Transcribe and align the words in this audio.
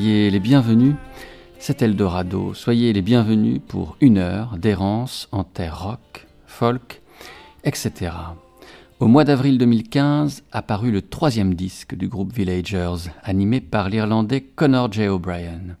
Soyez 0.00 0.30
les 0.30 0.40
bienvenus. 0.40 0.94
C'est 1.58 1.82
Eldorado, 1.82 2.54
soyez 2.54 2.94
les 2.94 3.02
bienvenus 3.02 3.60
pour 3.68 3.98
une 4.00 4.16
heure 4.16 4.56
d'errance 4.56 5.28
en 5.30 5.44
terre 5.44 5.82
rock, 5.82 6.26
folk, 6.46 7.02
etc. 7.64 8.12
Au 8.98 9.08
mois 9.08 9.24
d'avril 9.24 9.58
2015 9.58 10.44
apparut 10.52 10.90
le 10.90 11.02
troisième 11.02 11.52
disque 11.52 11.94
du 11.94 12.08
groupe 12.08 12.32
Villagers, 12.32 13.10
animé 13.22 13.60
par 13.60 13.90
l'Irlandais 13.90 14.40
Conor 14.40 14.90
J. 14.90 15.06
O'Brien. 15.08 15.76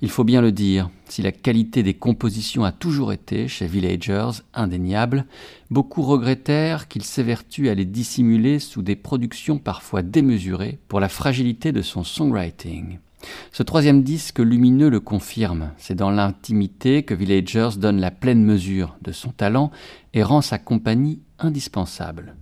Il 0.00 0.08
faut 0.08 0.24
bien 0.24 0.40
le 0.40 0.50
dire, 0.50 0.88
si 1.06 1.20
la 1.20 1.32
qualité 1.32 1.82
des 1.82 1.92
compositions 1.92 2.64
a 2.64 2.72
toujours 2.72 3.12
été, 3.12 3.48
chez 3.48 3.66
Villagers, 3.66 4.40
indéniable, 4.54 5.26
beaucoup 5.70 6.04
regrettèrent 6.04 6.88
qu'il 6.88 7.04
s'évertue 7.04 7.68
à 7.68 7.74
les 7.74 7.84
dissimuler 7.84 8.60
sous 8.60 8.80
des 8.80 8.96
productions 8.96 9.58
parfois 9.58 10.00
démesurées 10.00 10.78
pour 10.88 11.00
la 11.00 11.10
fragilité 11.10 11.70
de 11.70 11.82
son 11.82 12.02
songwriting. 12.02 12.98
Ce 13.52 13.62
troisième 13.62 14.02
disque 14.02 14.38
lumineux 14.38 14.88
le 14.88 15.00
confirme. 15.00 15.70
C'est 15.76 15.94
dans 15.94 16.10
l'intimité 16.10 17.02
que 17.02 17.14
Villagers 17.14 17.78
donne 17.78 18.00
la 18.00 18.10
pleine 18.10 18.44
mesure 18.44 18.96
de 19.02 19.12
son 19.12 19.30
talent 19.30 19.70
et 20.14 20.22
rend 20.22 20.40
sa 20.40 20.58
compagnie 20.58 21.20
indispensable. 21.38 22.36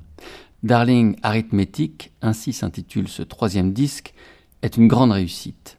Darling 0.63 1.17
Arithmetic, 1.23 2.13
ainsi 2.23 2.53
s'intitule 2.53 3.09
ce 3.09 3.23
troisième 3.23 3.73
disque, 3.73 4.15
est 4.63 4.77
une 4.77 4.89
grande 4.89 5.13
réussite. 5.13 5.79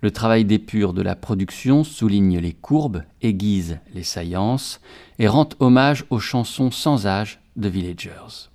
Le 0.00 0.10
travail 0.10 0.44
d'épure 0.44 0.92
de 0.92 1.02
la 1.02 1.16
production 1.16 1.84
souligne 1.84 2.38
les 2.38 2.52
courbes, 2.52 3.02
aiguise 3.20 3.78
les 3.94 4.02
saillances 4.02 4.80
et 5.18 5.28
rend 5.28 5.48
hommage 5.60 6.04
aux 6.10 6.20
chansons 6.20 6.70
sans 6.70 7.06
âge 7.06 7.40
de 7.56 7.68
Villagers. 7.68 8.48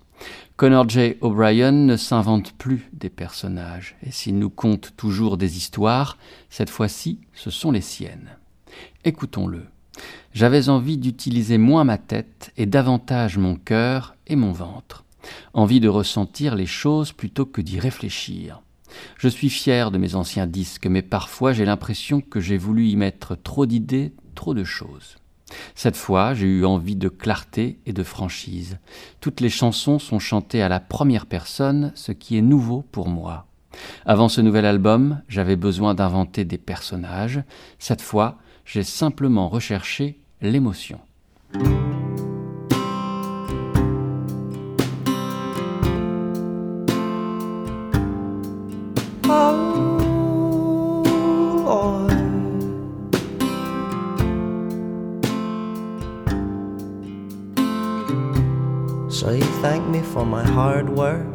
Connor 0.55 0.87
J. 0.87 1.15
O'Brien 1.21 1.71
ne 1.71 1.97
s'invente 1.97 2.53
plus 2.53 2.87
des 2.93 3.09
personnages, 3.09 3.95
et 4.03 4.11
s'il 4.11 4.37
nous 4.37 4.51
conte 4.51 4.93
toujours 4.95 5.37
des 5.37 5.57
histoires, 5.57 6.19
cette 6.51 6.69
fois-ci 6.69 7.19
ce 7.33 7.49
sont 7.49 7.71
les 7.71 7.81
siennes. 7.81 8.37
Écoutons-le. 9.03 9.65
J'avais 10.31 10.69
envie 10.69 10.99
d'utiliser 10.99 11.57
moins 11.57 11.83
ma 11.85 11.97
tête 11.97 12.51
et 12.55 12.67
davantage 12.67 13.39
mon 13.39 13.55
cœur 13.55 14.15
et 14.27 14.35
mon 14.35 14.51
ventre. 14.51 15.03
Envie 15.55 15.79
de 15.79 15.89
ressentir 15.89 16.53
les 16.53 16.67
choses 16.67 17.13
plutôt 17.13 17.47
que 17.47 17.61
d'y 17.61 17.79
réfléchir. 17.79 18.61
Je 19.17 19.29
suis 19.29 19.49
fier 19.49 19.89
de 19.89 19.97
mes 19.97 20.13
anciens 20.13 20.45
disques, 20.45 20.85
mais 20.85 21.01
parfois 21.01 21.53
j'ai 21.53 21.65
l'impression 21.65 22.21
que 22.21 22.39
j'ai 22.39 22.57
voulu 22.57 22.85
y 22.88 22.95
mettre 22.95 23.35
trop 23.35 23.65
d'idées, 23.65 24.13
trop 24.35 24.53
de 24.53 24.63
choses. 24.63 25.17
Cette 25.75 25.95
fois, 25.95 26.33
j'ai 26.33 26.47
eu 26.47 26.66
envie 26.66 26.95
de 26.95 27.09
clarté 27.09 27.80
et 27.86 27.94
de 27.94 28.03
franchise. 28.03 28.78
Toutes 29.22 29.42
les 29.42 29.50
chansons 29.50 30.00
sont 30.00 30.19
chantées 30.19 30.61
à 30.61 30.69
la 30.69 30.80
première 30.80 31.25
personne, 31.25 31.92
ce 31.95 32.11
qui 32.11 32.38
est 32.38 32.42
nouveau 32.42 32.83
pour 32.92 33.08
moi. 33.08 33.45
Avant 34.06 34.30
ce 34.30 34.41
nouvel 34.41 34.66
album, 34.66 35.22
j'avais 35.28 35.56
besoin 35.56 35.95
d'inventer 35.95 36.45
des 36.45 36.58
personnages. 36.58 37.41
Cette 37.80 38.02
fois, 38.02 38.38
j'ai 38.66 38.84
simplement 38.84 39.50
recherché 39.50 40.19
l'émotion. 40.41 41.00
My 60.33 60.44
hard 60.44 60.89
work, 60.89 61.27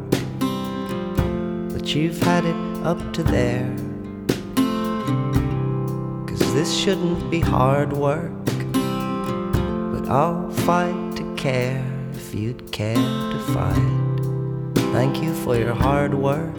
but 1.72 1.94
you've 1.94 2.20
had 2.20 2.44
it 2.44 2.60
up 2.84 3.00
to 3.12 3.22
there. 3.22 3.72
Cause 6.26 6.42
this 6.53 6.76
shouldn't 6.76 7.31
be 7.31 7.38
hard 7.38 7.92
work, 7.92 8.32
but 9.92 10.04
I'll 10.08 10.50
fight 10.66 11.14
to 11.14 11.25
care 11.37 11.84
if 12.12 12.34
you'd 12.34 12.72
care 12.72 12.97
to 13.34 13.38
fight. 13.54 13.94
Thank 14.97 15.22
you 15.22 15.32
for 15.44 15.54
your 15.56 15.75
hard 15.75 16.12
work, 16.14 16.58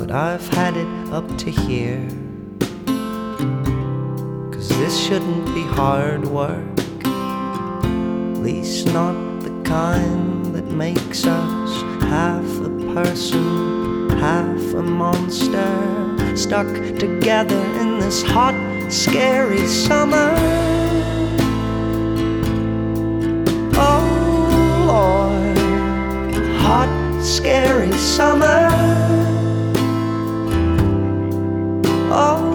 but 0.00 0.10
I've 0.10 0.48
had 0.48 0.76
it 0.76 0.92
up 1.12 1.28
to 1.42 1.50
here. 1.52 2.04
Cause 4.52 4.68
this 4.80 4.98
shouldn't 5.06 5.46
be 5.54 5.62
hard 5.62 6.24
work, 6.26 6.78
least 8.42 8.86
not 8.86 9.16
the 9.44 9.54
kind 9.62 10.37
makes 10.78 11.26
us 11.26 11.82
half 12.04 12.44
a 12.60 12.70
person, 12.94 14.08
half 14.10 14.74
a 14.74 14.82
monster, 14.82 16.36
stuck 16.36 16.68
together 16.96 17.60
in 17.80 17.98
this 17.98 18.22
hot, 18.22 18.54
scary 18.88 19.66
summer. 19.66 20.32
Oh 23.74 24.06
Lord, 24.86 26.38
hot, 26.60 27.24
scary 27.24 27.92
summer. 27.94 28.68
Oh. 32.12 32.54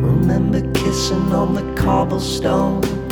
Remember 0.00 0.62
kissing 0.72 1.30
on 1.34 1.52
the 1.54 1.74
cobblestone 1.74 3.03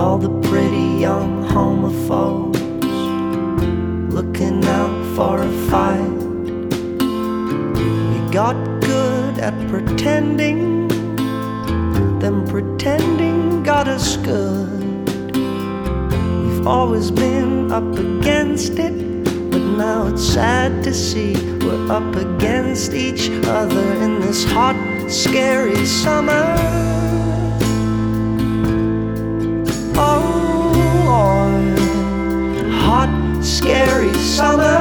all 0.00 0.16
the 0.16 0.30
pretty 0.48 0.88
young 0.98 1.44
homophobes 1.44 2.58
looking 4.10 4.64
out 4.64 4.96
for 5.14 5.42
a 5.42 5.52
fight. 5.68 6.20
We 8.10 8.18
got 8.32 8.56
good 8.80 9.38
at 9.38 9.54
pretending, 9.68 10.88
then 12.18 12.46
pretending 12.48 13.62
got 13.62 13.88
us 13.88 14.16
good. 14.16 15.06
We've 16.44 16.66
always 16.66 17.10
been 17.10 17.70
up 17.70 17.92
against 17.98 18.78
it, 18.78 18.96
but 19.50 19.64
now 19.84 20.06
it's 20.06 20.24
sad 20.24 20.82
to 20.84 20.94
see 20.94 21.34
we're 21.58 21.92
up 21.92 22.16
against 22.16 22.94
each 22.94 23.28
other 23.44 23.86
in 24.04 24.20
this 24.20 24.44
hot, 24.44 24.78
scary 25.10 25.84
summer. 25.84 27.19
Scary 33.70 34.12
summer. 34.14 34.79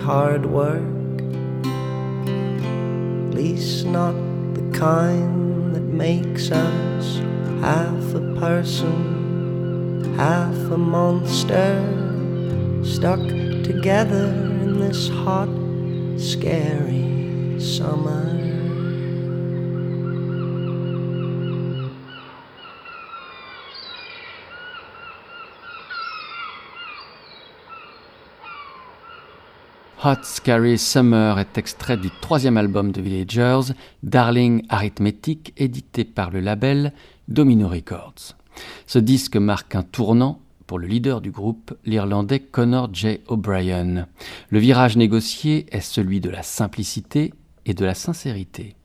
Hard 0.00 0.46
work, 0.46 0.82
at 3.26 3.34
least 3.34 3.86
not 3.86 4.14
the 4.54 4.78
kind 4.78 5.74
that 5.74 5.82
makes 5.82 6.50
us 6.50 7.18
half 7.60 8.14
a 8.14 8.34
person, 8.40 10.14
half 10.16 10.56
a 10.70 10.78
monster, 10.78 11.74
stuck 12.82 13.20
together 13.62 14.26
in 14.62 14.80
this 14.80 15.08
hot, 15.08 15.50
scary 16.18 17.60
summer. 17.60 18.29
Scary 30.40 30.78
Summer 30.78 31.38
est 31.38 31.58
extrait 31.58 31.98
du 31.98 32.08
troisième 32.22 32.56
album 32.56 32.92
de 32.92 33.02
Villagers, 33.02 33.74
Darling 34.02 34.64
Arithmetic, 34.70 35.52
édité 35.58 36.02
par 36.02 36.30
le 36.30 36.40
label 36.40 36.94
Domino 37.28 37.68
Records. 37.68 38.38
Ce 38.86 38.98
disque 38.98 39.36
marque 39.36 39.74
un 39.74 39.82
tournant 39.82 40.40
pour 40.66 40.78
le 40.78 40.86
leader 40.86 41.20
du 41.20 41.30
groupe, 41.30 41.74
l'Irlandais 41.84 42.40
Connor 42.40 42.88
J. 42.90 43.20
O'Brien. 43.28 44.08
Le 44.48 44.58
virage 44.58 44.96
négocié 44.96 45.66
est 45.72 45.82
celui 45.82 46.20
de 46.20 46.30
la 46.30 46.42
simplicité 46.42 47.34
et 47.66 47.74
de 47.74 47.84
la 47.84 47.94
sincérité. 47.94 48.76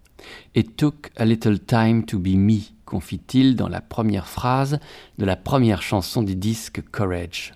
It 0.56 0.76
took 0.76 1.10
a 1.16 1.24
little 1.24 1.58
time 1.58 2.04
to 2.04 2.20
be 2.20 2.36
me, 2.36 2.64
confie-t-il 2.84 3.56
dans 3.56 3.70
la 3.70 3.80
première 3.80 4.28
phrase 4.28 4.78
de 5.18 5.24
la 5.24 5.38
première 5.38 5.82
chanson 5.82 6.22
du 6.22 6.36
disque 6.36 6.84
Courage. 6.92 7.54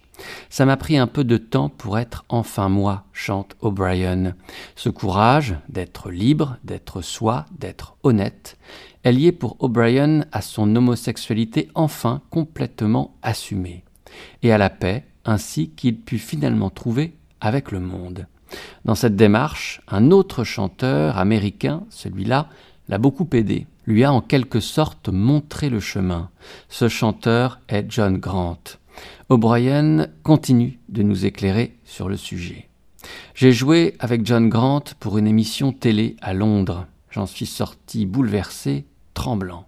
Ça 0.50 0.66
m'a 0.66 0.78
pris 0.78 0.98
un 0.98 1.08
peu 1.08 1.24
de 1.24 1.38
temps 1.38 1.70
pour 1.70 1.98
être 1.98 2.26
enfin 2.30 2.70
moi, 2.70 3.06
chante 3.14 3.56
O'Brien. 3.62 4.36
Ce 4.76 4.90
courage 4.90 5.56
d'être 5.70 6.12
libre, 6.12 6.58
d'être 6.64 7.02
soi, 7.02 7.46
d'être 7.58 7.96
honnête, 8.04 8.58
est 9.04 9.12
lié 9.12 9.32
pour 9.32 9.56
O'Brien 9.60 10.26
à 10.32 10.42
son 10.42 10.76
homosexualité 10.76 11.70
enfin 11.76 12.22
complètement 12.30 13.16
assumée, 13.22 13.84
et 14.44 14.52
à 14.52 14.58
la 14.58 14.70
paix 14.70 15.06
ainsi 15.26 15.70
qu'il 15.70 16.00
put 16.00 16.18
finalement 16.18 16.70
trouver 16.70 17.14
avec 17.42 17.72
le 17.72 17.80
monde. 17.80 18.28
Dans 18.86 18.96
cette 18.96 19.16
démarche, 19.16 19.82
un 19.88 20.12
autre 20.12 20.44
chanteur 20.44 21.18
américain, 21.18 21.84
celui-là, 21.90 22.48
l'a 22.88 22.98
beaucoup 22.98 23.28
aidé, 23.34 23.68
lui 23.86 24.04
a 24.04 24.12
en 24.12 24.22
quelque 24.22 24.60
sorte 24.60 25.10
montré 25.10 25.70
le 25.70 25.80
chemin. 25.80 26.30
Ce 26.68 26.90
chanteur 26.90 27.60
est 27.68 27.86
John 27.90 28.18
Grant. 28.18 28.64
O'Brien 29.30 30.08
continue 30.24 30.80
de 30.90 31.04
nous 31.04 31.26
éclairer 31.26 31.78
sur 31.86 32.10
le 32.10 32.18
sujet. 32.18 32.70
J'ai 33.36 33.54
joué 33.54 33.96
avec 34.00 34.26
John 34.26 34.50
Grant 34.50 34.84
pour 35.00 35.18
une 35.18 35.28
émission 35.28 35.72
télé 35.72 36.16
à 36.22 36.34
Londres. 36.34 36.88
J'en 37.10 37.26
suis 37.26 37.46
sorti 37.46 38.06
bouleversé, 38.06 38.86
tremblant. 39.14 39.66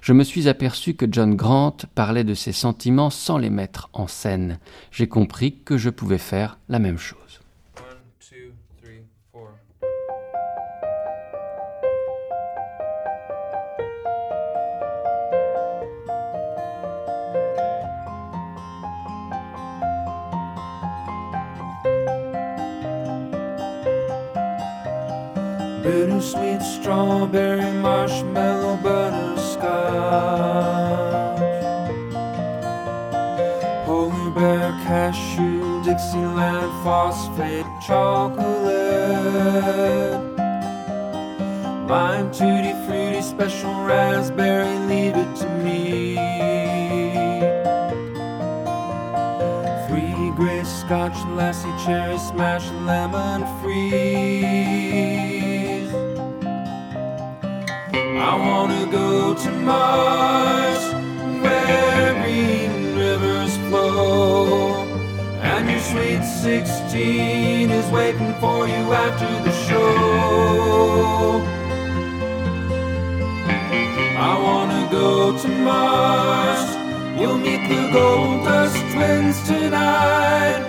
Je 0.00 0.12
me 0.12 0.24
suis 0.24 0.48
aperçu 0.48 0.94
que 0.94 1.06
John 1.10 1.34
Grant 1.34 1.76
parlait 1.94 2.24
de 2.24 2.34
ses 2.34 2.52
sentiments 2.52 3.10
sans 3.10 3.38
les 3.38 3.50
mettre 3.50 3.88
en 3.92 4.06
scène. 4.06 4.58
J'ai 4.90 5.08
compris 5.08 5.56
que 5.64 5.76
je 5.76 5.90
pouvais 5.90 6.18
faire 6.18 6.58
la 6.68 6.78
même 6.78 6.98
chose. 6.98 7.25
Bittersweet 26.16 26.62
strawberry 26.62 27.70
marshmallow 27.82 28.76
butterscotch. 28.82 29.62
Polar 33.84 34.30
bear 34.30 34.70
cashew 34.84 35.82
dixieland 35.84 36.72
phosphate 36.82 37.66
chocolate. 37.86 38.46
Lime 41.86 42.30
tutti 42.32 42.72
fruity 42.86 43.20
special 43.20 43.74
raspberry 43.84 44.78
leave 44.88 45.16
it 45.16 45.36
to 45.36 45.48
me. 45.64 46.16
Three 49.86 50.30
gray 50.34 50.64
scotch 50.64 51.18
lassie 51.36 51.68
cherry 51.84 52.18
smash 52.18 52.70
lemon 52.86 53.44
free 53.60 55.35
I 58.18 58.34
wanna 58.34 58.86
go 58.90 59.34
to 59.34 59.50
Mars, 59.50 60.82
where 61.42 62.14
green 62.22 62.96
rivers 62.96 63.56
flow, 63.68 64.86
and 65.42 65.68
your 65.70 65.80
sweet 65.80 66.24
16 66.24 67.70
is 67.70 67.90
waiting 67.90 68.32
for 68.40 68.66
you 68.66 68.92
after 68.94 69.28
the 69.44 69.52
show. 69.68 71.42
I 74.18 74.32
wanna 74.42 74.88
go 74.90 75.36
to 75.36 75.48
Mars, 75.48 76.76
you'll 77.20 77.38
meet 77.38 77.68
the 77.68 77.90
Gold 77.92 78.44
Dust 78.44 78.78
Twins 78.92 79.46
tonight. 79.46 80.64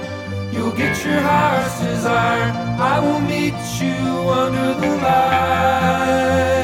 You'll 0.52 0.76
get 0.76 1.02
your 1.06 1.22
heart's 1.22 1.80
desire. 1.80 2.52
I 2.78 3.00
will 3.00 3.22
meet 3.22 3.56
you 3.82 4.30
under 4.30 4.74
the 4.82 4.96
light. 4.98 6.57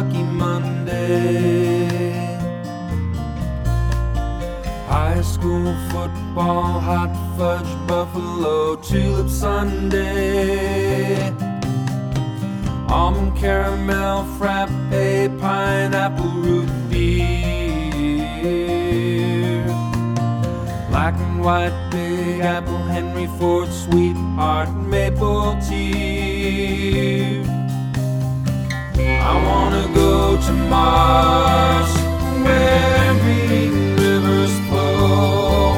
Lucky 0.00 0.22
Monday. 0.22 1.90
High 4.88 5.20
school 5.20 5.74
football, 5.90 6.80
hot 6.80 7.12
fudge, 7.36 7.68
buffalo, 7.86 8.76
tulip 8.76 9.28
Sunday. 9.28 11.34
Almond 12.88 13.36
caramel, 13.36 14.24
frappe, 14.38 14.70
pineapple 15.38 16.32
root 16.46 16.70
beer. 16.88 17.26
Black 20.88 21.14
and 21.26 21.44
white, 21.44 21.76
big 21.90 22.40
apple, 22.40 22.82
Henry 22.94 23.28
Ford, 23.38 23.70
sweetheart, 23.70 24.70
maple 24.92 25.58
tea. 25.68 27.59
I 29.08 29.34
wanna 29.48 29.88
go 29.94 30.36
to 30.36 30.52
Mars, 30.52 31.90
where 32.44 33.14
rivers 33.24 34.54
flow, 34.68 35.74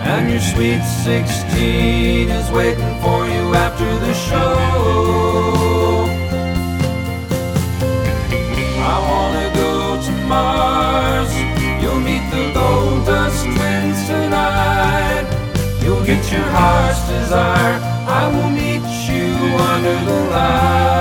and 0.00 0.30
your 0.30 0.40
sweet 0.40 0.82
16 1.04 2.30
is 2.30 2.50
waiting 2.50 2.94
for 3.02 3.26
you 3.26 3.54
after 3.54 3.90
the 4.04 4.14
show. 4.14 4.56
I 8.94 8.96
wanna 9.10 9.48
go 9.54 10.00
to 10.06 10.12
Mars, 10.32 11.32
you'll 11.82 12.00
meet 12.00 12.24
the 12.30 12.52
gold 12.54 13.06
dust 13.06 13.44
twins 13.44 14.06
tonight. 14.06 15.26
You'll 15.82 16.04
get 16.04 16.22
your 16.32 16.48
heart's 16.56 17.02
desire, 17.08 17.78
I 18.20 18.28
will 18.34 18.50
meet 18.50 18.86
you 19.08 19.26
under 19.72 19.96
the 20.04 20.30
light. 20.30 20.95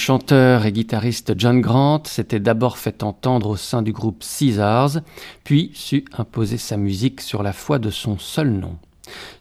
Chanteur 0.00 0.64
et 0.64 0.72
guitariste 0.72 1.34
John 1.36 1.60
Grant 1.60 2.04
s'était 2.06 2.40
d'abord 2.40 2.78
fait 2.78 3.02
entendre 3.02 3.50
au 3.50 3.56
sein 3.56 3.82
du 3.82 3.92
groupe 3.92 4.24
Caesars, 4.24 5.02
puis 5.44 5.72
sut 5.74 6.06
imposer 6.16 6.56
sa 6.56 6.78
musique 6.78 7.20
sur 7.20 7.42
la 7.42 7.52
foi 7.52 7.78
de 7.78 7.90
son 7.90 8.18
seul 8.18 8.50
nom. 8.50 8.78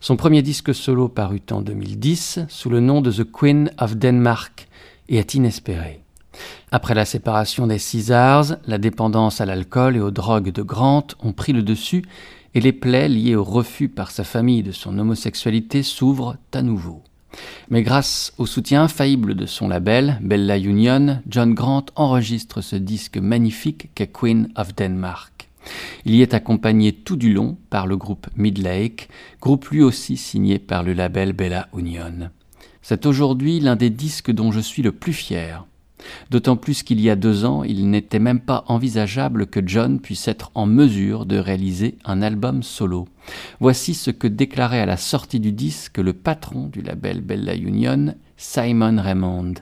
Son 0.01 0.17
premier 0.17 0.41
disque 0.41 0.75
solo 0.75 1.07
parut 1.07 1.41
en 1.51 1.61
2010 1.61 2.41
sous 2.49 2.69
le 2.69 2.81
nom 2.81 2.99
de 2.99 3.09
The 3.09 3.31
Queen 3.31 3.71
of 3.79 3.95
Denmark 3.95 4.67
et 5.07 5.15
est 5.15 5.33
inespéré. 5.33 6.01
Après 6.71 6.93
la 6.93 7.05
séparation 7.05 7.65
des 7.65 7.79
Caesars, 7.79 8.57
la 8.67 8.77
dépendance 8.77 9.39
à 9.39 9.45
l'alcool 9.45 9.95
et 9.95 10.01
aux 10.01 10.11
drogues 10.11 10.51
de 10.51 10.61
Grant 10.61 11.07
ont 11.21 11.31
pris 11.31 11.53
le 11.53 11.63
dessus 11.63 12.03
et 12.53 12.59
les 12.59 12.73
plaies 12.73 13.07
liées 13.07 13.35
au 13.35 13.45
refus 13.45 13.87
par 13.87 14.11
sa 14.11 14.25
famille 14.25 14.63
de 14.63 14.73
son 14.73 14.99
homosexualité 14.99 15.83
s'ouvrent 15.83 16.35
à 16.53 16.61
nouveau. 16.61 17.01
Mais 17.69 17.83
grâce 17.83 18.33
au 18.37 18.45
soutien 18.45 18.83
infaillible 18.83 19.35
de 19.35 19.45
son 19.45 19.67
label, 19.67 20.17
Bella 20.21 20.57
Union, 20.57 21.21
John 21.27 21.53
Grant 21.53 21.85
enregistre 21.95 22.61
ce 22.61 22.75
disque 22.75 23.17
magnifique 23.17 23.89
qu'est 23.95 24.11
Queen 24.11 24.49
of 24.55 24.75
Denmark. 24.75 25.49
Il 26.05 26.15
y 26.15 26.21
est 26.21 26.33
accompagné 26.33 26.93
tout 26.93 27.15
du 27.15 27.33
long 27.33 27.57
par 27.69 27.85
le 27.85 27.97
groupe 27.97 28.27
Midlake, 28.35 29.09
groupe 29.41 29.67
lui 29.69 29.81
aussi 29.81 30.17
signé 30.17 30.57
par 30.57 30.83
le 30.83 30.93
label 30.93 31.33
Bella 31.33 31.67
Union. 31.77 32.31
C'est 32.81 33.05
aujourd'hui 33.05 33.59
l'un 33.59 33.75
des 33.75 33.89
disques 33.89 34.31
dont 34.31 34.51
je 34.51 34.59
suis 34.59 34.81
le 34.81 34.91
plus 34.91 35.13
fier. 35.13 35.65
D'autant 36.29 36.55
plus 36.55 36.83
qu'il 36.83 36.99
y 37.01 37.09
a 37.09 37.15
deux 37.15 37.45
ans, 37.45 37.63
il 37.63 37.89
n'était 37.89 38.19
même 38.19 38.39
pas 38.39 38.63
envisageable 38.67 39.47
que 39.47 39.61
John 39.65 39.99
puisse 39.99 40.27
être 40.27 40.51
en 40.55 40.65
mesure 40.65 41.25
de 41.25 41.37
réaliser 41.37 41.97
un 42.05 42.21
album 42.21 42.63
solo. 42.63 43.07
Voici 43.59 43.93
ce 43.93 44.11
que 44.11 44.27
déclarait 44.27 44.81
à 44.81 44.85
la 44.85 44.97
sortie 44.97 45.39
du 45.39 45.51
disque 45.51 45.97
le 45.97 46.13
patron 46.13 46.67
du 46.67 46.81
label 46.81 47.21
Bella 47.21 47.55
Union, 47.55 48.15
Simon 48.37 49.01
Raymond. 49.01 49.53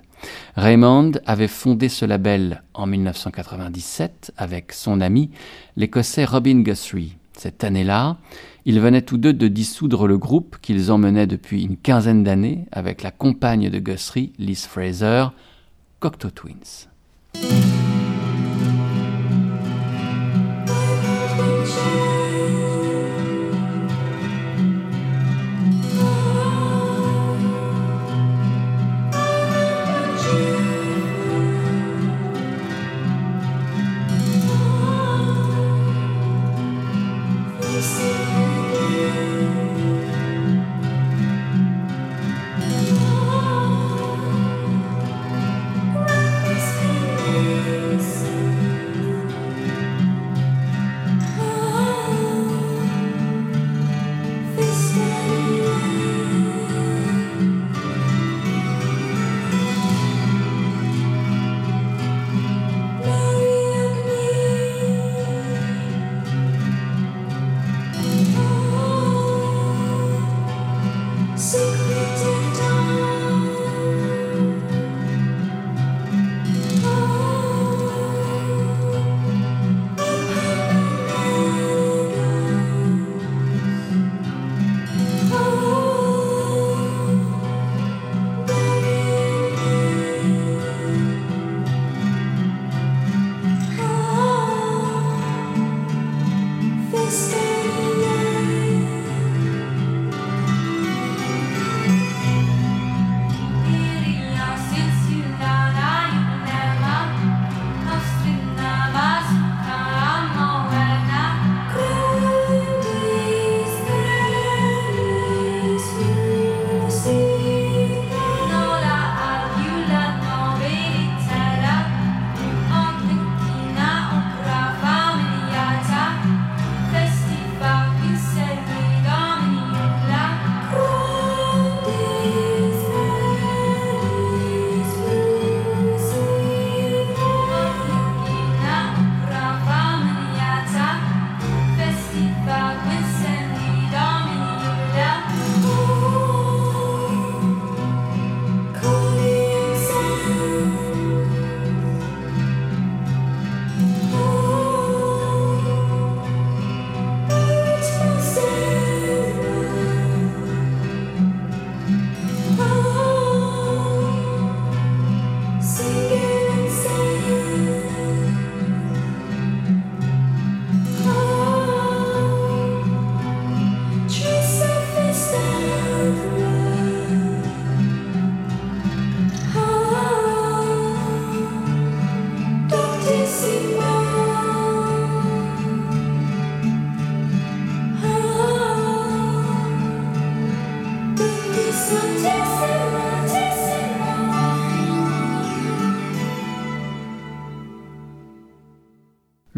Raymond 0.55 1.11
avait 1.25 1.47
fondé 1.47 1.89
ce 1.89 2.05
label 2.05 2.63
en 2.73 2.87
1997 2.87 4.33
avec 4.37 4.73
son 4.73 5.01
ami, 5.01 5.29
l'écossais 5.75 6.25
Robin 6.25 6.61
Guthrie. 6.61 7.17
Cette 7.37 7.63
année-là, 7.63 8.17
ils 8.65 8.81
venaient 8.81 9.03
tous 9.03 9.17
deux 9.17 9.33
de 9.33 9.47
dissoudre 9.47 10.07
le 10.07 10.17
groupe 10.17 10.57
qu'ils 10.61 10.91
emmenaient 10.91 11.27
depuis 11.27 11.63
une 11.63 11.77
quinzaine 11.77 12.23
d'années 12.23 12.65
avec 12.71 13.03
la 13.03 13.11
compagne 13.11 13.69
de 13.69 13.79
Guthrie, 13.79 14.33
Liz 14.39 14.65
Fraser, 14.65 15.27
Cocteau 15.99 16.29
Twins. 16.29 16.87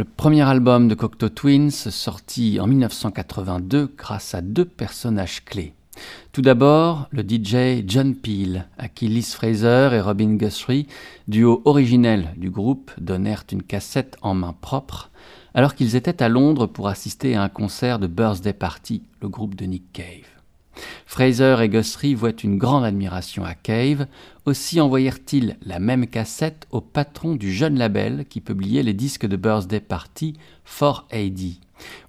Premier 0.05 0.43
album 0.43 0.87
de 0.87 0.95
Cocteau 0.95 1.29
Twins 1.29 1.71
sorti 1.71 2.59
en 2.59 2.67
1982 2.67 3.93
grâce 3.97 4.33
à 4.33 4.41
deux 4.41 4.65
personnages 4.65 5.43
clés. 5.43 5.73
Tout 6.31 6.41
d'abord, 6.41 7.07
le 7.11 7.23
DJ 7.23 7.83
John 7.85 8.15
Peel, 8.15 8.67
à 8.77 8.87
qui 8.87 9.07
Liz 9.07 9.33
Fraser 9.33 9.89
et 9.93 10.01
Robin 10.01 10.35
Guthrie, 10.35 10.87
duo 11.27 11.61
originel 11.65 12.33
du 12.37 12.49
groupe, 12.49 12.91
donnèrent 12.99 13.43
une 13.51 13.63
cassette 13.63 14.17
en 14.21 14.33
main 14.33 14.55
propre, 14.61 15.09
alors 15.53 15.75
qu'ils 15.75 15.95
étaient 15.95 16.23
à 16.23 16.29
Londres 16.29 16.67
pour 16.67 16.87
assister 16.87 17.35
à 17.35 17.43
un 17.43 17.49
concert 17.49 17.99
de 17.99 18.07
Birthday 18.07 18.53
Party, 18.53 19.03
le 19.21 19.27
groupe 19.27 19.55
de 19.55 19.65
Nick 19.65 19.91
Cave. 19.91 20.38
Fraser 21.05 21.57
et 21.61 21.69
Guthrie 21.69 22.15
voient 22.15 22.31
une 22.43 22.57
grande 22.57 22.83
admiration 22.83 23.43
à 23.43 23.53
Cave, 23.53 24.07
aussi 24.45 24.79
envoyèrent-ils 24.79 25.57
la 25.65 25.79
même 25.79 26.07
cassette 26.07 26.67
au 26.71 26.81
patron 26.81 27.35
du 27.35 27.51
jeune 27.51 27.77
label 27.77 28.25
qui 28.29 28.41
publiait 28.41 28.83
les 28.83 28.93
disques 28.93 29.25
de 29.25 29.35
Birthday 29.35 29.79
Party, 29.79 30.35
For 30.63 31.07
AD. 31.11 31.39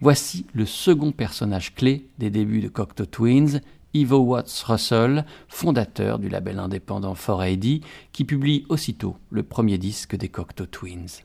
Voici 0.01 0.47
le 0.53 0.67
second 0.67 1.13
personnage 1.13 1.75
clé 1.75 2.07
des 2.19 2.31
débuts 2.31 2.61
de 2.61 2.69
Cocteau 2.69 3.07
Twins, 3.07 3.61
Ivo 3.93 4.19
Watts 4.19 4.65
Russell, 4.67 5.25
fondateur 5.49 6.19
du 6.19 6.29
label 6.29 6.59
indépendant 6.59 7.15
4AD, 7.15 7.83
qui 8.13 8.25
publie 8.25 8.65
aussitôt 8.69 9.17
le 9.31 9.43
premier 9.43 9.79
disque 9.79 10.17
des 10.17 10.29
Cocteau 10.29 10.67
Twins. 10.67 11.23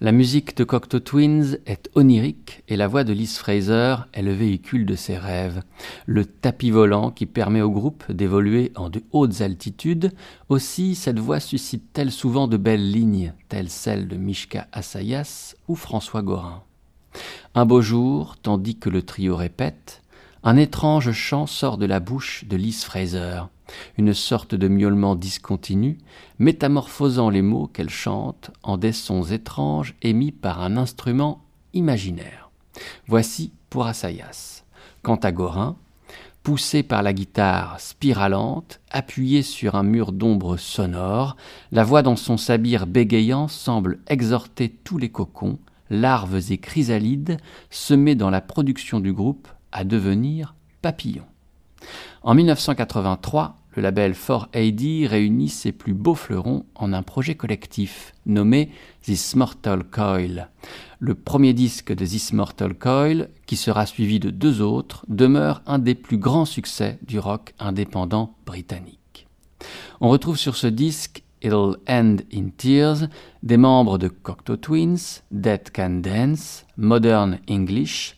La 0.00 0.10
musique 0.10 0.56
de 0.56 0.64
Cocteau 0.64 0.98
Twins 0.98 1.58
est 1.66 1.88
onirique 1.94 2.64
et 2.66 2.76
la 2.76 2.88
voix 2.88 3.04
de 3.04 3.12
Liz 3.12 3.38
Fraser 3.38 3.94
est 4.12 4.22
le 4.22 4.32
véhicule 4.32 4.86
de 4.86 4.96
ses 4.96 5.16
rêves. 5.16 5.62
Le 6.06 6.24
tapis 6.24 6.72
volant 6.72 7.12
qui 7.12 7.26
permet 7.26 7.62
au 7.62 7.70
groupe 7.70 8.10
d'évoluer 8.10 8.72
en 8.74 8.90
de 8.90 9.04
hautes 9.12 9.40
altitudes, 9.40 10.10
aussi 10.48 10.96
cette 10.96 11.20
voix 11.20 11.38
suscite-t-elle 11.38 12.10
souvent 12.10 12.48
de 12.48 12.56
belles 12.56 12.90
lignes, 12.90 13.34
telles 13.48 13.70
celles 13.70 14.08
de 14.08 14.16
Mishka 14.16 14.66
Assayas 14.72 15.54
ou 15.68 15.76
François 15.76 16.22
Gorin. 16.22 16.64
Un 17.54 17.64
beau 17.64 17.80
jour, 17.80 18.36
tandis 18.42 18.76
que 18.76 18.90
le 18.90 19.02
trio 19.02 19.36
répète, 19.36 20.02
un 20.44 20.56
étrange 20.56 21.10
chant 21.12 21.46
sort 21.46 21.78
de 21.78 21.86
la 21.86 22.00
bouche 22.00 22.44
de 22.46 22.56
Liz 22.56 22.84
Fraser 22.84 23.42
une 23.96 24.14
sorte 24.14 24.54
de 24.54 24.68
miaulement 24.68 25.16
discontinu, 25.16 25.98
métamorphosant 26.38 27.30
les 27.30 27.42
mots 27.42 27.66
qu'elle 27.66 27.90
chante 27.90 28.50
en 28.62 28.76
des 28.76 28.92
sons 28.92 29.24
étranges 29.24 29.94
émis 30.02 30.32
par 30.32 30.60
un 30.60 30.76
instrument 30.76 31.42
imaginaire. 31.72 32.50
Voici 33.06 33.52
pour 33.70 33.86
Assayas. 33.86 34.64
Quant 35.02 35.16
à 35.16 35.32
Gorin, 35.32 35.76
poussé 36.42 36.82
par 36.82 37.02
la 37.02 37.12
guitare 37.12 37.80
spiralante, 37.80 38.80
appuyé 38.90 39.42
sur 39.42 39.74
un 39.74 39.82
mur 39.82 40.12
d'ombre 40.12 40.56
sonore, 40.56 41.36
la 41.72 41.84
voix 41.84 42.02
dans 42.02 42.16
son 42.16 42.36
sabir 42.36 42.86
bégayant 42.86 43.48
semble 43.48 43.98
exhorter 44.08 44.68
tous 44.68 44.98
les 44.98 45.08
cocons, 45.08 45.58
larves 45.90 46.50
et 46.50 46.58
chrysalides 46.58 47.38
semés 47.70 48.14
dans 48.14 48.30
la 48.30 48.40
production 48.40 49.00
du 49.00 49.12
groupe 49.12 49.48
à 49.74 49.84
devenir 49.84 50.54
papillons. 50.80 51.26
En 52.22 52.34
1983, 52.34 53.58
le 53.76 53.82
label 53.82 54.12
4AD 54.12 55.06
réunit 55.08 55.48
ses 55.48 55.72
plus 55.72 55.94
beaux 55.94 56.14
fleurons 56.14 56.64
en 56.76 56.92
un 56.92 57.02
projet 57.02 57.34
collectif 57.34 58.14
nommé 58.24 58.70
This 59.02 59.34
Mortal 59.34 59.84
Coil. 59.84 60.48
Le 61.00 61.14
premier 61.14 61.52
disque 61.52 61.92
de 61.92 62.06
This 62.06 62.32
Mortal 62.32 62.74
Coil, 62.74 63.28
qui 63.46 63.56
sera 63.56 63.84
suivi 63.84 64.20
de 64.20 64.30
deux 64.30 64.62
autres, 64.62 65.04
demeure 65.08 65.60
un 65.66 65.80
des 65.80 65.96
plus 65.96 66.18
grands 66.18 66.46
succès 66.46 66.98
du 67.02 67.18
rock 67.18 67.52
indépendant 67.58 68.36
britannique. 68.46 69.26
On 70.00 70.08
retrouve 70.08 70.38
sur 70.38 70.56
ce 70.56 70.68
disque 70.68 71.24
It'll 71.42 71.76
End 71.88 72.16
in 72.32 72.48
Tears 72.56 73.08
des 73.42 73.56
membres 73.56 73.98
de 73.98 74.08
Cocteau 74.08 74.56
Twins, 74.56 75.22
Dead 75.30 75.70
Can 75.74 76.00
Dance, 76.00 76.64
Modern 76.76 77.38
English, 77.50 78.16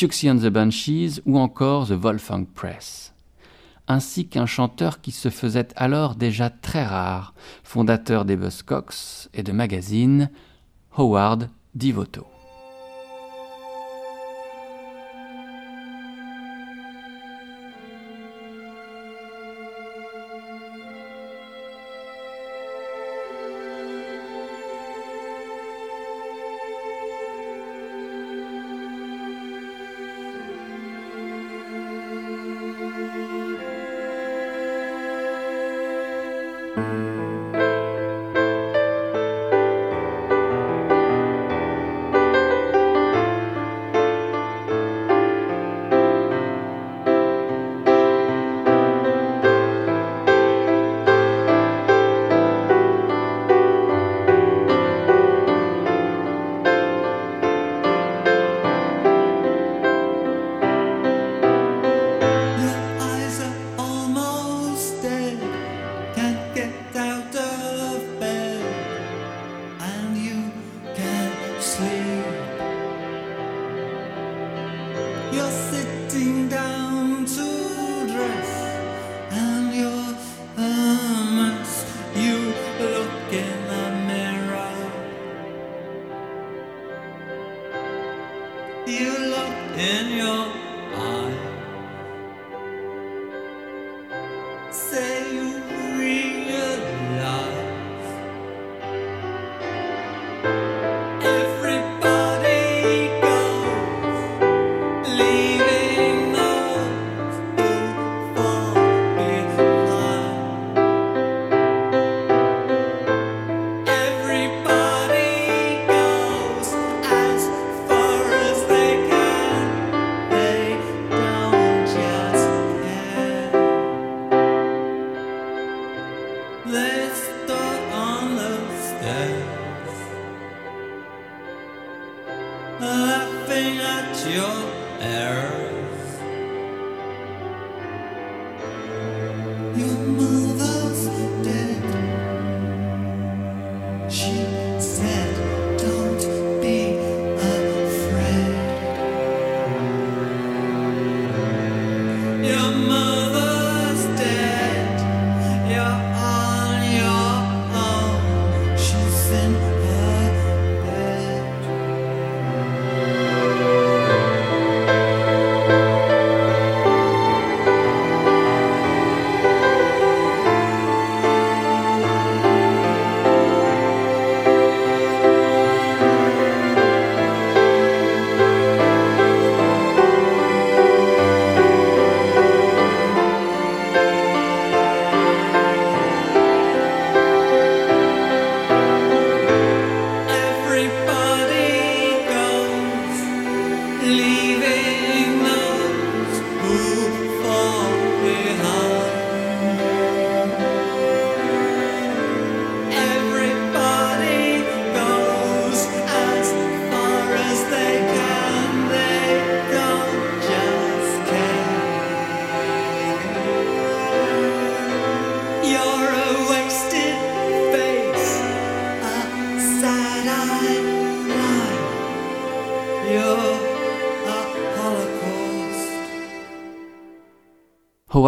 And 0.00 0.38
the 0.38 0.48
Banshees 0.48 1.20
ou 1.26 1.38
encore 1.38 1.86
The 1.86 1.92
Wolfgang 1.92 2.46
Press, 2.46 3.12
ainsi 3.86 4.26
qu'un 4.26 4.46
chanteur 4.46 5.02
qui 5.02 5.12
se 5.12 5.28
faisait 5.28 5.68
alors 5.76 6.14
déjà 6.14 6.48
très 6.48 6.84
rare, 6.84 7.34
fondateur 7.62 8.24
des 8.24 8.36
Buzzcocks 8.36 9.28
et 9.34 9.42
de 9.42 9.52
magazines, 9.52 10.30
Howard 10.96 11.50
Devoto. 11.74 12.31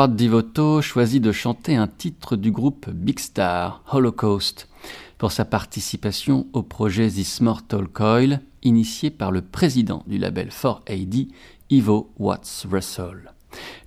Howard 0.04 0.16
Devoto 0.16 0.82
choisit 0.82 1.22
de 1.22 1.32
chanter 1.32 1.76
un 1.76 1.86
titre 1.86 2.36
du 2.36 2.52
groupe 2.52 2.90
Big 2.90 3.18
Star, 3.18 3.82
Holocaust, 3.90 4.68
pour 5.16 5.32
sa 5.32 5.46
participation 5.46 6.46
au 6.52 6.62
projet 6.62 7.08
This 7.08 7.40
Mortal 7.40 7.88
Coil, 7.88 8.42
initié 8.62 9.08
par 9.08 9.32
le 9.32 9.40
président 9.40 10.04
du 10.06 10.18
label 10.18 10.50
4AD, 10.50 11.28
Ivo 11.70 12.12
Watts 12.18 12.66
Russell. 12.70 13.32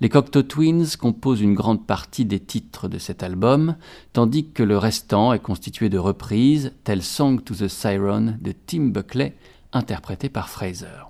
Les 0.02 0.10
Cocteau 0.10 0.42
Twins 0.42 0.88
composent 1.00 1.42
une 1.42 1.54
grande 1.54 1.86
partie 1.86 2.26
des 2.26 2.40
titres 2.40 2.88
de 2.88 2.98
cet 2.98 3.22
album, 3.22 3.76
tandis 4.14 4.50
que 4.50 4.64
le 4.64 4.80
restant 4.80 5.34
est 5.34 5.40
constitué 5.40 5.90
de 5.90 6.00
reprises, 6.00 6.74
telles 6.84 7.04
Song 7.04 7.44
to 7.44 7.54
the 7.54 7.68
Siren 7.68 8.40
de 8.42 8.54
Tim 8.66 8.88
Buckley, 8.88 9.36
interprété 9.72 10.30
par 10.30 10.50
Fraser. 10.50 11.07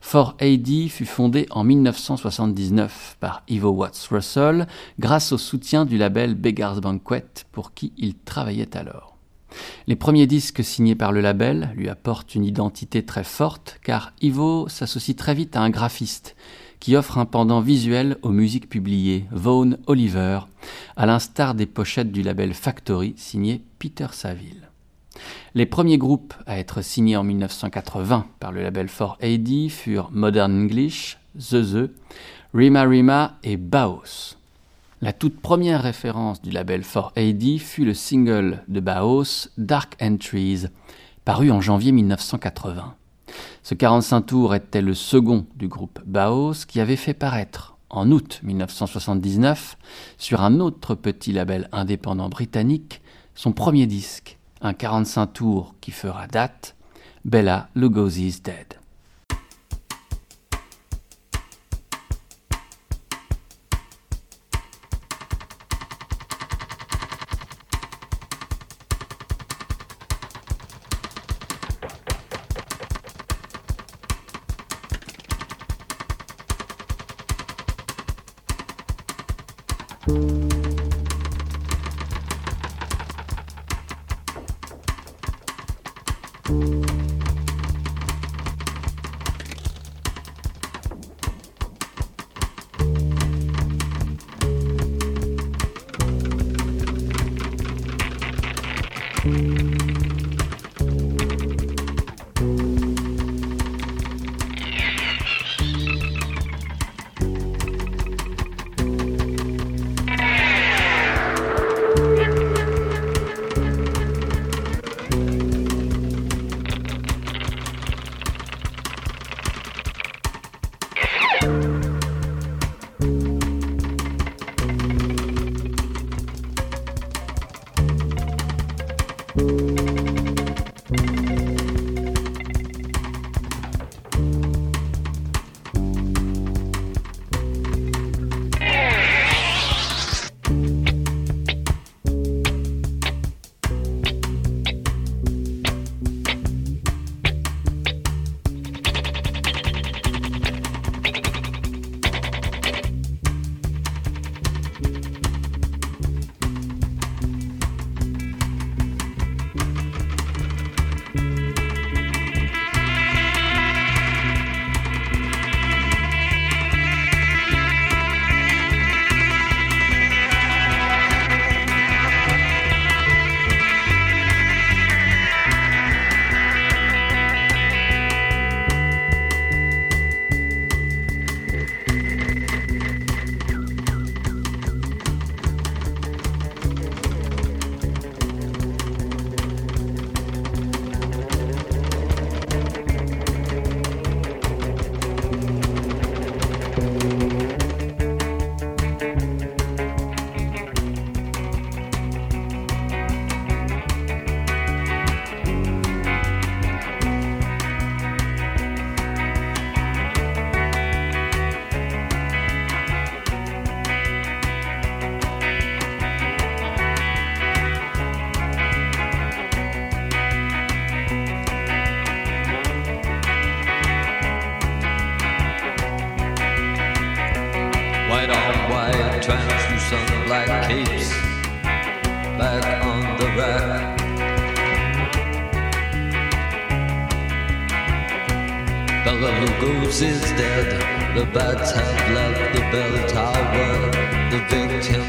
Fort 0.00 0.36
AD 0.40 0.88
fut 0.88 1.06
fondé 1.06 1.46
en 1.50 1.64
1979 1.64 3.16
par 3.20 3.42
Ivo 3.48 3.70
Watts 3.70 4.08
Russell 4.10 4.66
grâce 4.98 5.32
au 5.32 5.38
soutien 5.38 5.84
du 5.84 5.98
label 5.98 6.34
Beggar's 6.34 6.80
Banquet 6.80 7.26
pour 7.52 7.74
qui 7.74 7.92
il 7.96 8.14
travaillait 8.14 8.76
alors. 8.76 9.16
Les 9.86 9.96
premiers 9.96 10.26
disques 10.26 10.64
signés 10.64 10.94
par 10.94 11.12
le 11.12 11.20
label 11.20 11.72
lui 11.76 11.88
apportent 11.88 12.34
une 12.34 12.44
identité 12.44 13.04
très 13.04 13.24
forte 13.24 13.78
car 13.82 14.12
Ivo 14.20 14.68
s'associe 14.68 15.16
très 15.16 15.34
vite 15.34 15.56
à 15.56 15.62
un 15.62 15.70
graphiste 15.70 16.36
qui 16.80 16.94
offre 16.94 17.18
un 17.18 17.24
pendant 17.24 17.60
visuel 17.60 18.18
aux 18.22 18.30
musiques 18.30 18.68
publiées, 18.68 19.24
Vaughan 19.30 19.76
Oliver, 19.86 20.40
à 20.96 21.06
l'instar 21.06 21.54
des 21.54 21.66
pochettes 21.66 22.12
du 22.12 22.22
label 22.22 22.54
Factory 22.54 23.14
signé 23.16 23.62
Peter 23.78 24.08
Saville. 24.12 24.65
Les 25.54 25.66
premiers 25.66 25.98
groupes 25.98 26.34
à 26.46 26.58
être 26.58 26.82
signés 26.82 27.16
en 27.16 27.24
1980 27.24 28.26
par 28.40 28.52
le 28.52 28.62
label 28.62 28.86
4AD 28.86 29.70
furent 29.70 30.10
Modern 30.12 30.52
English, 30.52 31.18
The 31.38 31.62
The, 31.62 31.90
Rima 32.54 32.82
Rima 32.82 33.38
et 33.42 33.56
Baos. 33.56 34.36
La 35.02 35.12
toute 35.12 35.40
première 35.40 35.82
référence 35.82 36.40
du 36.40 36.50
label 36.50 36.82
4AD 36.82 37.58
fut 37.58 37.84
le 37.84 37.94
single 37.94 38.62
de 38.68 38.80
Baos, 38.80 39.48
Dark 39.58 39.96
Entries, 40.00 40.64
paru 41.24 41.50
en 41.50 41.60
janvier 41.60 41.92
1980. 41.92 42.94
Ce 43.62 43.74
45 43.74 44.20
tours 44.22 44.54
était 44.54 44.80
le 44.80 44.94
second 44.94 45.46
du 45.56 45.68
groupe 45.68 46.00
Baos 46.06 46.64
qui 46.66 46.80
avait 46.80 46.96
fait 46.96 47.14
paraître 47.14 47.76
en 47.90 48.10
août 48.10 48.40
1979 48.42 49.76
sur 50.18 50.40
un 50.40 50.60
autre 50.60 50.94
petit 50.94 51.32
label 51.32 51.68
indépendant 51.72 52.28
britannique 52.28 53.00
son 53.34 53.52
premier 53.52 53.86
disque, 53.86 54.35
un 54.60 54.72
45 54.72 55.32
tours 55.32 55.74
qui 55.80 55.90
fera 55.90 56.26
date, 56.26 56.74
Bella 57.24 57.68
Lugosi's 57.74 58.42
Dead. 58.42 58.85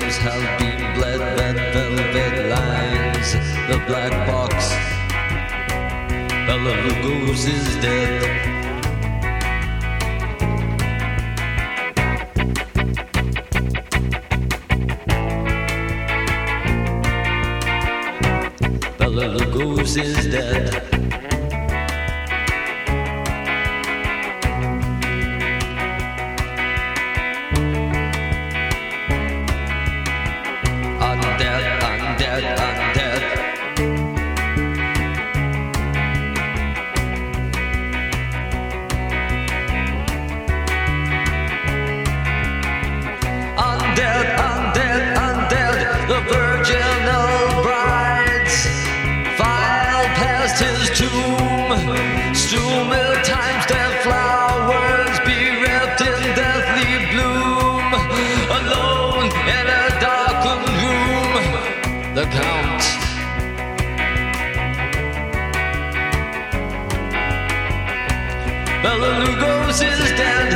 arms 0.07 0.17
have 0.19 0.59
been 0.59 0.93
bled 0.95 1.19
with 1.19 1.73
velvet 1.73 2.49
lines. 2.49 3.33
The 3.67 3.83
black 3.87 4.11
box, 4.25 4.73
the 6.47 6.55
little 6.57 7.01
goose 7.03 7.45
is 7.45 7.75
dead. 7.81 8.23
Bella 18.97 19.27
little 19.27 19.97
is 19.97 20.27
dead. 20.27 20.96
okay. 32.45 32.66
down 70.17 70.46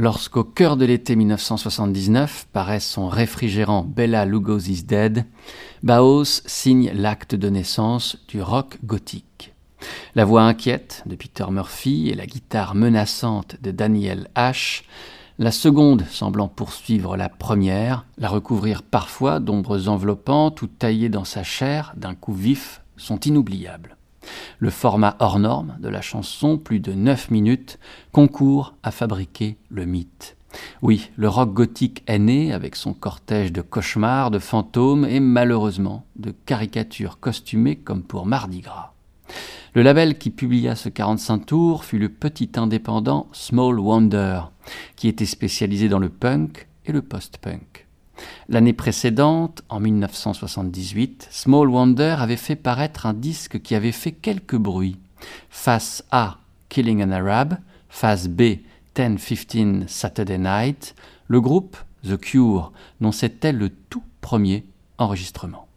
Lorsqu'au 0.00 0.44
cœur 0.44 0.76
de 0.76 0.84
l'été 0.84 1.16
1979 1.16 2.46
paraît 2.52 2.78
son 2.78 3.08
réfrigérant 3.08 3.82
Bella 3.82 4.26
Lugosi's 4.26 4.86
Dead, 4.86 5.24
Baos 5.82 6.40
signe 6.46 6.92
l'acte 6.94 7.34
de 7.34 7.48
naissance 7.48 8.16
du 8.28 8.40
rock 8.40 8.78
gothique. 8.84 9.54
La 10.14 10.24
voix 10.24 10.42
inquiète 10.42 11.02
de 11.06 11.16
Peter 11.16 11.46
Murphy 11.50 12.10
et 12.10 12.14
la 12.14 12.26
guitare 12.26 12.76
menaçante 12.76 13.56
de 13.60 13.72
Daniel 13.72 14.30
Ash, 14.36 14.84
la 15.40 15.50
seconde 15.50 16.04
semblant 16.08 16.46
poursuivre 16.46 17.16
la 17.16 17.28
première, 17.28 18.06
la 18.18 18.28
recouvrir 18.28 18.84
parfois 18.84 19.40
d'ombres 19.40 19.88
enveloppantes 19.88 20.62
ou 20.62 20.68
taillées 20.68 21.08
dans 21.08 21.24
sa 21.24 21.42
chair 21.42 21.92
d'un 21.96 22.14
coup 22.14 22.34
vif, 22.34 22.82
sont 22.96 23.18
inoubliables. 23.18 23.97
Le 24.60 24.70
format 24.70 25.16
hors 25.20 25.38
norme 25.38 25.76
de 25.80 25.88
la 25.88 26.00
chanson, 26.00 26.58
plus 26.58 26.80
de 26.80 26.92
9 26.92 27.30
minutes, 27.30 27.78
concourt 28.12 28.74
à 28.82 28.90
fabriquer 28.90 29.56
le 29.70 29.84
mythe. 29.84 30.36
Oui, 30.82 31.10
le 31.16 31.28
rock 31.28 31.52
gothique 31.52 32.02
est 32.06 32.18
né 32.18 32.52
avec 32.52 32.74
son 32.74 32.92
cortège 32.92 33.52
de 33.52 33.62
cauchemars, 33.62 34.30
de 34.30 34.38
fantômes 34.38 35.04
et 35.04 35.20
malheureusement 35.20 36.04
de 36.16 36.32
caricatures 36.46 37.20
costumées 37.20 37.76
comme 37.76 38.02
pour 38.02 38.26
Mardi 38.26 38.60
Gras. 38.60 38.94
Le 39.74 39.82
label 39.82 40.18
qui 40.18 40.30
publia 40.30 40.74
ce 40.74 40.88
45 40.88 41.46
tours 41.46 41.84
fut 41.84 41.98
le 41.98 42.08
petit 42.08 42.50
indépendant 42.56 43.28
Small 43.32 43.78
Wonder, 43.78 44.40
qui 44.96 45.08
était 45.08 45.26
spécialisé 45.26 45.88
dans 45.88 45.98
le 45.98 46.08
punk 46.08 46.68
et 46.86 46.92
le 46.92 47.02
post-punk. 47.02 47.87
L'année 48.48 48.72
précédente, 48.72 49.62
en 49.68 49.80
1978, 49.80 51.28
Small 51.30 51.68
Wonder 51.68 52.16
avait 52.18 52.36
fait 52.36 52.56
paraître 52.56 53.06
un 53.06 53.14
disque 53.14 53.60
qui 53.60 53.74
avait 53.74 53.92
fait 53.92 54.12
quelques 54.12 54.56
bruits. 54.56 54.96
Face 55.50 56.04
A, 56.10 56.38
Killing 56.68 57.02
an 57.02 57.10
Arab, 57.10 57.58
face 57.88 58.28
B, 58.28 58.58
10-15 58.96 59.86
Saturday 59.88 60.38
Night, 60.38 60.94
le 61.28 61.40
groupe 61.40 61.76
The 62.04 62.16
Cure, 62.16 62.72
dont 63.00 63.12
c'était 63.12 63.52
le 63.52 63.68
tout 63.70 64.02
premier 64.20 64.64
enregistrement? 64.98 65.67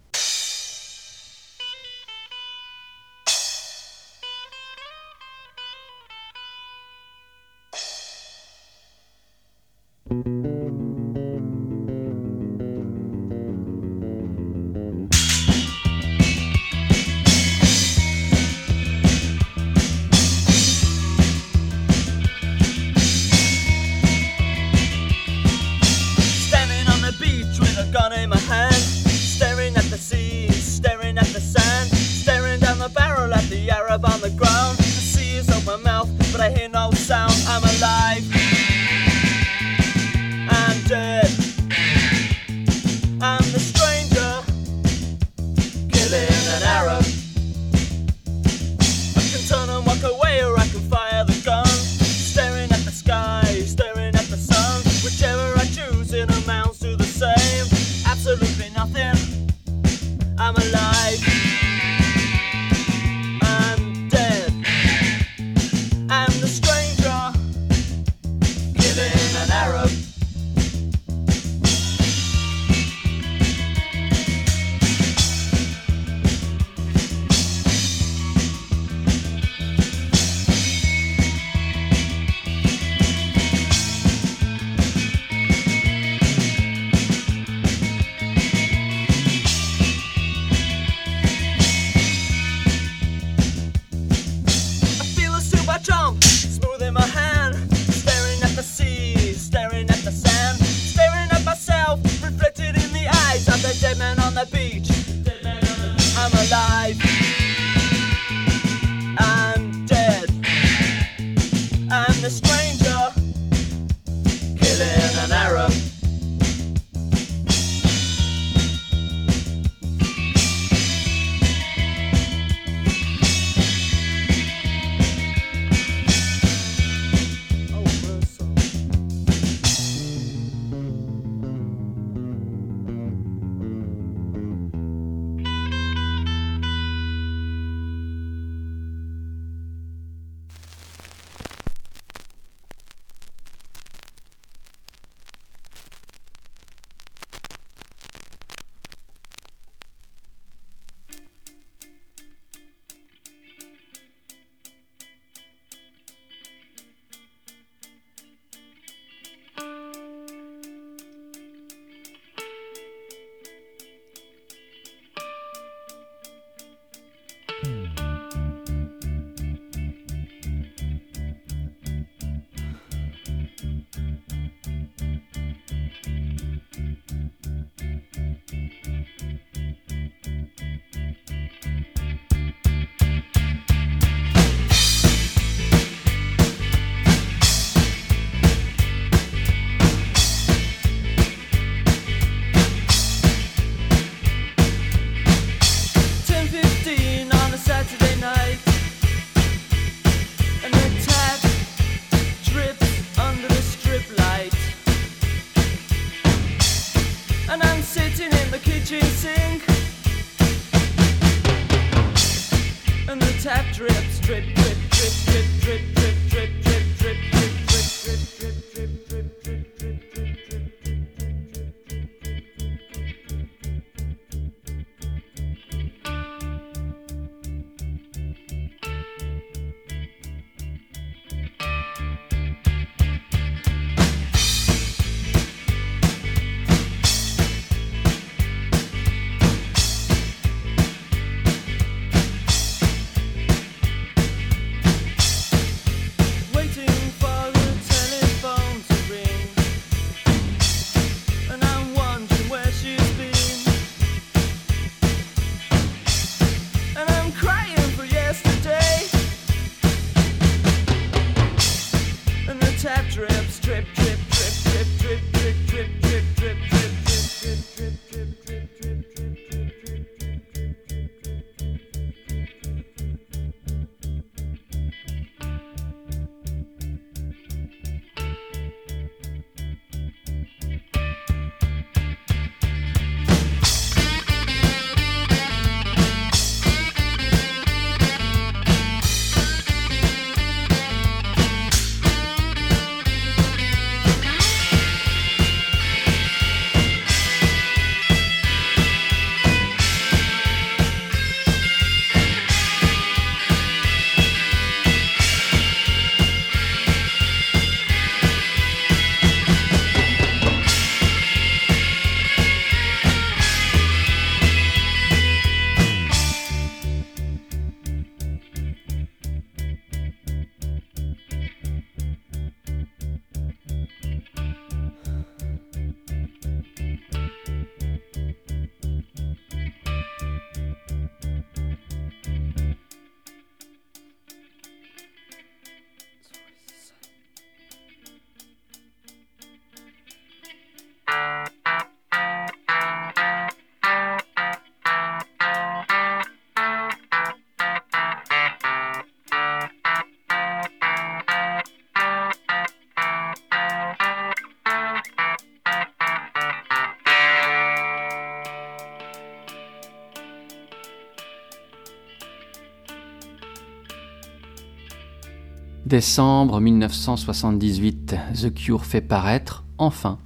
Décembre 365.92 366.62
1978, 366.62 368.16
The 368.34 368.54
Cure 368.54 368.86
fait 368.86 369.02
paraître, 369.02 369.66
enfin, 369.78 370.20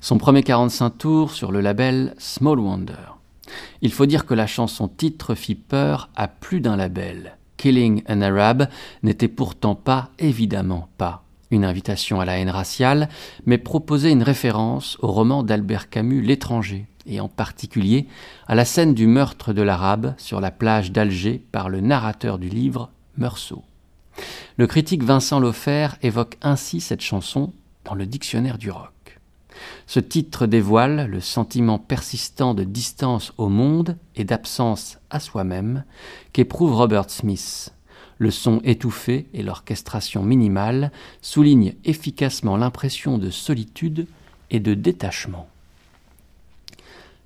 son 0.00 0.16
premier 0.16 0.44
45 0.44 0.90
tours 0.90 1.32
sur 1.32 1.50
le 1.50 1.60
label 1.60 2.14
Small 2.18 2.60
Wonder. 2.60 3.16
Il 3.82 3.90
faut 3.90 4.06
dire 4.06 4.26
que 4.26 4.34
la 4.34 4.46
chanson 4.46 4.86
titre 4.86 5.34
fit 5.34 5.56
peur 5.56 6.08
à 6.14 6.28
plus 6.28 6.60
d'un 6.60 6.76
label. 6.76 7.36
Killing 7.56 8.04
an 8.08 8.20
Arab 8.20 8.68
n'était 9.02 9.26
pourtant 9.26 9.74
pas, 9.74 10.10
évidemment 10.20 10.88
pas, 10.98 11.24
une 11.50 11.64
invitation 11.64 12.20
à 12.20 12.24
la 12.24 12.38
haine 12.38 12.48
raciale, 12.48 13.08
mais 13.44 13.58
proposait 13.58 14.12
une 14.12 14.22
référence 14.22 14.98
au 15.00 15.08
roman 15.08 15.42
d'Albert 15.42 15.90
Camus 15.90 16.22
L'étranger, 16.22 16.86
et 17.06 17.18
en 17.18 17.28
particulier 17.28 18.06
à 18.46 18.54
la 18.54 18.64
scène 18.64 18.94
du 18.94 19.08
meurtre 19.08 19.52
de 19.52 19.62
l'Arabe 19.62 20.14
sur 20.16 20.40
la 20.40 20.52
plage 20.52 20.92
d'Alger 20.92 21.42
par 21.50 21.70
le 21.70 21.80
narrateur 21.80 22.38
du 22.38 22.48
livre 22.48 22.92
Meursault. 23.16 23.64
Le 24.56 24.66
critique 24.66 25.02
Vincent 25.02 25.40
Lofer 25.40 25.88
évoque 26.02 26.36
ainsi 26.42 26.80
cette 26.80 27.00
chanson 27.00 27.52
dans 27.84 27.94
le 27.94 28.06
dictionnaire 28.06 28.58
du 28.58 28.70
rock. 28.70 28.92
Ce 29.86 30.00
titre 30.00 30.46
dévoile 30.46 31.06
le 31.06 31.20
sentiment 31.20 31.78
persistant 31.78 32.54
de 32.54 32.64
distance 32.64 33.32
au 33.38 33.48
monde 33.48 33.96
et 34.16 34.24
d'absence 34.24 34.98
à 35.10 35.20
soi-même 35.20 35.84
qu'éprouve 36.32 36.74
Robert 36.74 37.10
Smith. 37.10 37.72
Le 38.18 38.30
son 38.30 38.60
étouffé 38.64 39.28
et 39.32 39.42
l'orchestration 39.42 40.22
minimale 40.22 40.90
soulignent 41.22 41.74
efficacement 41.84 42.56
l'impression 42.56 43.16
de 43.16 43.30
solitude 43.30 44.06
et 44.50 44.60
de 44.60 44.74
détachement. 44.74 45.48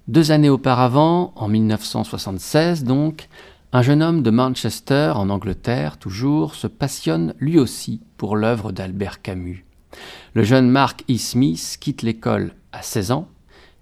Deux 0.08 0.32
années 0.32 0.50
auparavant, 0.50 1.32
en 1.36 1.48
1976 1.48 2.84
donc, 2.84 3.28
un 3.74 3.80
jeune 3.80 4.02
homme 4.02 4.22
de 4.22 4.30
Manchester, 4.30 5.12
en 5.16 5.30
Angleterre 5.30 5.96
toujours, 5.96 6.54
se 6.54 6.66
passionne 6.66 7.34
lui 7.38 7.58
aussi 7.58 8.02
pour 8.18 8.36
l'œuvre 8.36 8.70
d'Albert 8.70 9.22
Camus. 9.22 9.64
Le 10.34 10.42
jeune 10.42 10.68
Mark 10.68 11.04
E. 11.10 11.16
Smith 11.16 11.78
quitte 11.80 12.02
l'école 12.02 12.54
à 12.72 12.82
16 12.82 13.12
ans 13.12 13.28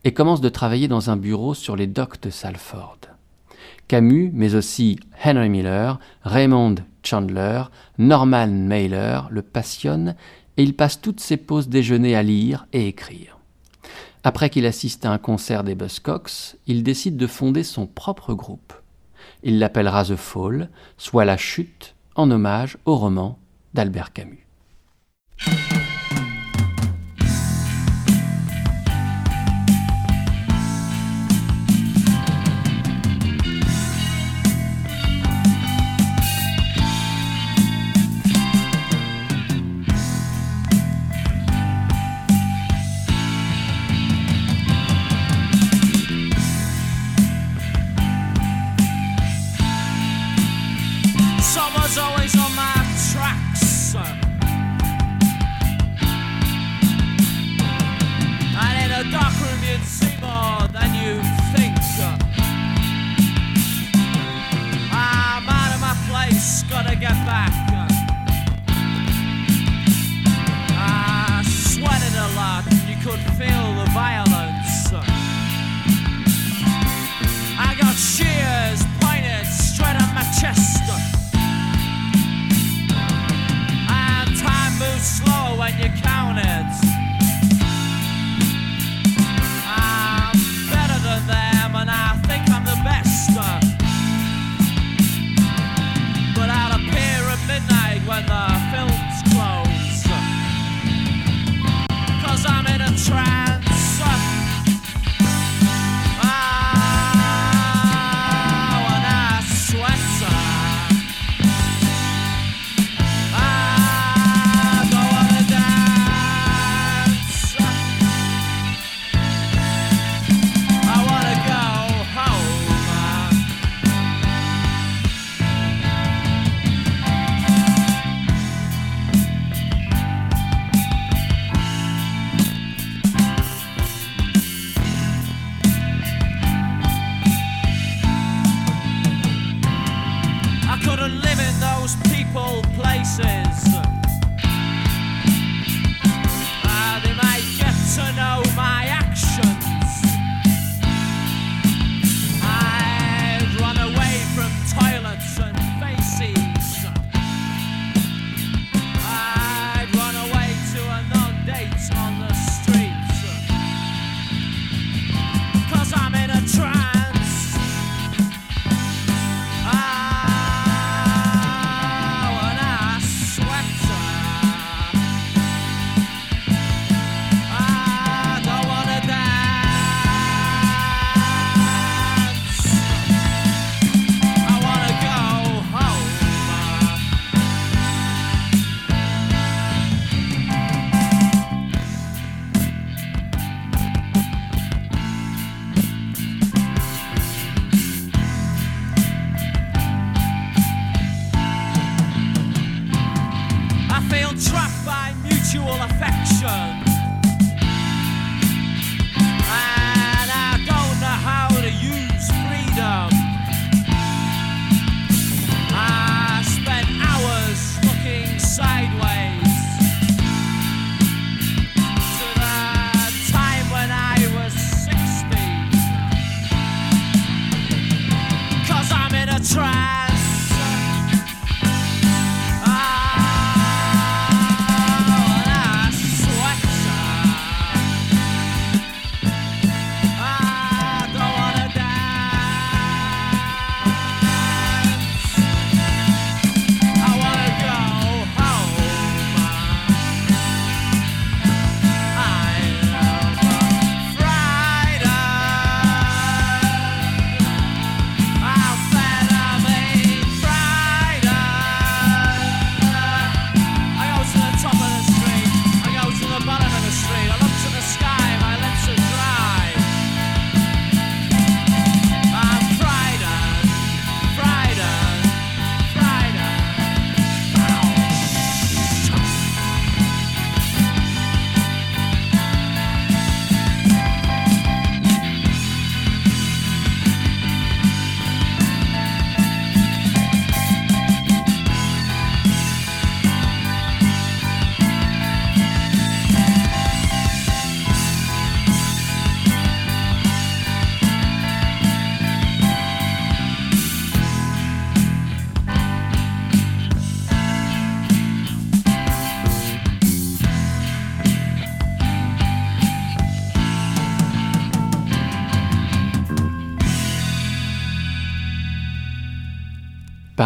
et 0.04 0.14
commence 0.14 0.40
de 0.40 0.48
travailler 0.48 0.86
dans 0.86 1.10
un 1.10 1.16
bureau 1.16 1.54
sur 1.54 1.74
les 1.74 1.88
docks 1.88 2.20
de 2.22 2.30
Salford. 2.30 2.98
Camus, 3.88 4.30
mais 4.32 4.54
aussi 4.54 5.00
Henry 5.24 5.48
Miller, 5.48 5.98
Raymond 6.22 6.76
Chandler, 7.02 7.64
Norman 7.98 8.46
Mailer 8.46 9.22
le 9.30 9.42
passionnent 9.42 10.14
et 10.56 10.62
il 10.62 10.76
passe 10.76 11.00
toutes 11.00 11.20
ses 11.20 11.36
pauses 11.36 11.68
déjeuner 11.68 12.14
à 12.14 12.22
lire 12.22 12.66
et 12.72 12.86
écrire. 12.86 13.38
Après 14.22 14.50
qu'il 14.50 14.66
assiste 14.66 15.04
à 15.04 15.10
un 15.10 15.18
concert 15.18 15.64
des 15.64 15.74
Buzzcocks, 15.74 16.56
il 16.68 16.84
décide 16.84 17.16
de 17.16 17.26
fonder 17.26 17.64
son 17.64 17.86
propre 17.88 18.34
groupe. 18.34 18.72
Il 19.42 19.58
l'appellera 19.58 20.04
The 20.04 20.16
Fall, 20.16 20.68
soit 20.96 21.24
la 21.24 21.36
chute, 21.36 21.94
en 22.14 22.30
hommage 22.30 22.76
au 22.84 22.96
roman 22.96 23.38
d'Albert 23.74 24.12
Camus. 24.12 24.46
slow. 85.02 85.49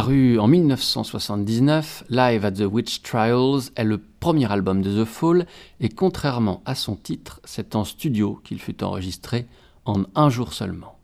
Paru 0.04 0.38
en 0.38 0.48
1979, 0.48 2.04
Live 2.10 2.44
at 2.44 2.50
the 2.52 2.66
Witch 2.70 3.00
Trials 3.00 3.70
est 3.74 3.84
le 3.84 3.96
premier 3.96 4.52
album 4.52 4.82
de 4.82 5.02
The 5.02 5.06
Fall 5.06 5.46
et 5.80 5.88
contrairement 5.88 6.60
à 6.66 6.74
son 6.74 6.94
titre, 6.94 7.40
c'est 7.44 7.74
en 7.74 7.84
studio 7.84 8.38
qu'il 8.44 8.60
fut 8.60 8.84
enregistré 8.84 9.46
en 9.86 10.02
un 10.14 10.28
jour 10.28 10.52
seulement. 10.52 10.98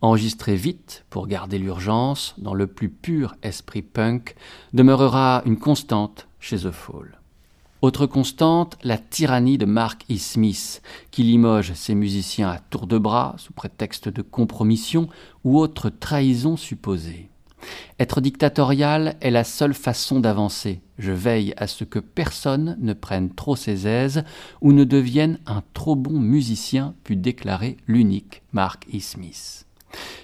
Enregistré 0.00 0.56
vite 0.56 1.04
pour 1.10 1.28
garder 1.28 1.60
l'urgence, 1.60 2.34
dans 2.38 2.54
le 2.54 2.66
plus 2.66 2.88
pur 2.88 3.36
esprit 3.44 3.82
punk, 3.82 4.34
demeurera 4.72 5.42
une 5.46 5.56
constante 5.56 6.26
chez 6.40 6.58
The 6.58 6.72
Fall. 6.72 7.20
Autre 7.82 8.06
constante, 8.06 8.76
la 8.82 8.98
tyrannie 8.98 9.58
de 9.58 9.64
Mark 9.64 10.06
E. 10.10 10.16
Smith, 10.16 10.82
qui 11.12 11.22
limoge 11.22 11.72
ses 11.74 11.94
musiciens 11.94 12.48
à 12.48 12.58
tour 12.58 12.88
de 12.88 12.98
bras 12.98 13.36
sous 13.38 13.52
prétexte 13.52 14.08
de 14.08 14.22
compromission 14.22 15.08
ou 15.44 15.60
autre 15.60 15.88
trahison 15.88 16.56
supposée. 16.56 17.30
Être 17.98 18.20
dictatorial 18.20 19.16
est 19.20 19.30
la 19.30 19.44
seule 19.44 19.74
façon 19.74 20.20
d'avancer. 20.20 20.80
Je 20.98 21.12
veille 21.12 21.54
à 21.56 21.66
ce 21.66 21.84
que 21.84 21.98
personne 21.98 22.76
ne 22.80 22.92
prenne 22.92 23.30
trop 23.30 23.56
ses 23.56 23.86
aises 23.86 24.24
ou 24.60 24.72
ne 24.72 24.84
devienne 24.84 25.38
un 25.46 25.62
trop 25.74 25.96
bon 25.96 26.18
musicien, 26.18 26.94
put 27.04 27.16
déclarer 27.16 27.76
l'unique 27.86 28.42
Mark 28.52 28.86
E. 28.94 29.00
Smith. 29.00 29.66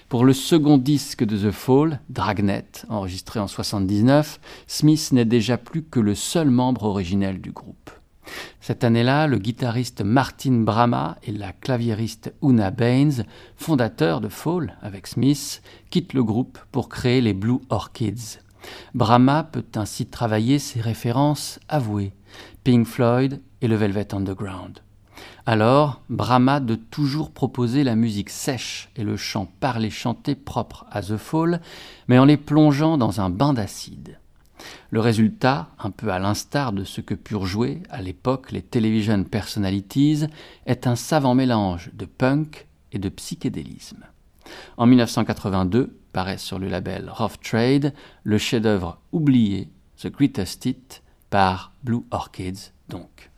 Pour 0.09 0.25
le 0.25 0.33
second 0.33 0.77
disque 0.77 1.23
de 1.23 1.49
The 1.49 1.51
Fall, 1.51 2.01
Dragnet, 2.09 2.65
enregistré 2.89 3.39
en 3.39 3.47
79, 3.47 4.39
Smith 4.67 5.11
n'est 5.13 5.25
déjà 5.25 5.57
plus 5.57 5.83
que 5.83 5.99
le 5.99 6.15
seul 6.15 6.49
membre 6.49 6.83
originel 6.83 7.39
du 7.39 7.51
groupe. 7.51 7.91
Cette 8.63 8.83
année-là, 8.83 9.25
le 9.25 9.39
guitariste 9.39 10.03
Martin 10.03 10.61
Brama 10.61 11.17
et 11.23 11.31
la 11.31 11.51
claviériste 11.51 12.31
Una 12.43 12.69
Baines, 12.69 13.25
fondateurs 13.57 14.21
de 14.21 14.29
Fall 14.29 14.77
avec 14.83 15.07
Smith, 15.07 15.63
quittent 15.89 16.13
le 16.13 16.23
groupe 16.23 16.59
pour 16.71 16.87
créer 16.87 17.21
les 17.21 17.33
Blue 17.33 17.57
Orchids. 17.71 18.37
Brahma 18.93 19.43
peut 19.43 19.65
ainsi 19.73 20.05
travailler 20.05 20.59
ses 20.59 20.79
références 20.79 21.59
avouées, 21.69 22.13
Pink 22.63 22.85
Floyd 22.85 23.41
et 23.61 23.67
le 23.67 23.75
Velvet 23.75 24.13
Underground. 24.13 24.77
Alors, 25.47 26.03
Brahma 26.09 26.59
de 26.59 26.75
toujours 26.75 27.31
proposer 27.31 27.83
la 27.83 27.95
musique 27.95 28.29
sèche 28.29 28.89
et 28.95 29.03
le 29.03 29.17
chant 29.17 29.51
parlé 29.59 29.89
chanté 29.89 30.35
propre 30.35 30.85
à 30.91 31.01
The 31.01 31.17
Fall, 31.17 31.61
mais 32.07 32.19
en 32.19 32.25
les 32.25 32.37
plongeant 32.37 32.99
dans 32.99 33.21
un 33.21 33.31
bain 33.31 33.53
d'acide. 33.53 34.19
Le 34.89 34.99
résultat, 34.99 35.69
un 35.79 35.91
peu 35.91 36.11
à 36.11 36.19
l'instar 36.19 36.73
de 36.73 36.83
ce 36.83 37.01
que 37.01 37.13
purent 37.13 37.45
jouer 37.45 37.81
à 37.89 38.01
l'époque 38.01 38.51
les 38.51 38.61
television 38.61 39.23
personalities, 39.23 40.25
est 40.65 40.87
un 40.87 40.95
savant 40.95 41.35
mélange 41.35 41.91
de 41.93 42.05
punk 42.05 42.67
et 42.91 42.99
de 42.99 43.09
psychédélisme. 43.09 44.05
En 44.77 44.85
1982, 44.85 45.97
paraît 46.11 46.37
sur 46.37 46.59
le 46.59 46.67
label 46.67 47.09
Rough 47.09 47.39
Trade 47.41 47.93
le 48.23 48.37
chef-d'œuvre 48.37 48.99
oublié 49.11 49.69
The 50.01 50.07
Greatest 50.07 50.65
Hit 50.65 51.03
par 51.29 51.73
Blue 51.83 52.03
Orchids 52.11 52.71
donc. 52.89 53.30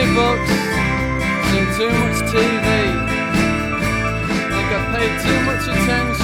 Many 0.00 0.14
books, 0.14 0.50
seen 1.50 1.66
too 1.76 1.90
much 1.98 2.18
TV. 2.32 2.68
Think 4.50 4.68
I've 4.76 4.96
paid 4.96 5.12
too 5.20 5.38
much 5.44 5.64
attention 5.68 6.19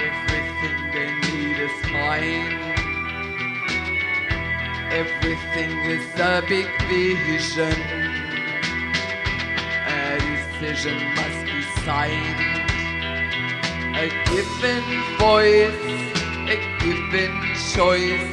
Everything 0.10 0.78
they 0.92 1.10
need 1.32 1.58
is 1.58 1.78
mine. 1.92 2.54
Everything 4.92 5.72
is 5.90 6.06
a 6.20 6.44
big 6.48 6.68
vision. 6.88 7.78
A 9.88 10.20
decision 10.60 10.98
must 11.16 11.46
be 11.46 11.62
signed. 11.84 12.42
A 13.96 14.08
given 14.30 14.84
voice, 15.18 15.74
a 16.50 16.58
given 16.80 17.34
choice. 17.74 18.30